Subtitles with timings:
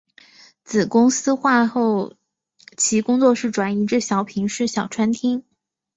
[0.63, 2.15] 子公司化之后
[2.75, 5.43] 其工作室转移至小平市小川町。